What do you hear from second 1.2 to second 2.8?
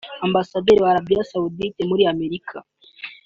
Saoudite muri Amerika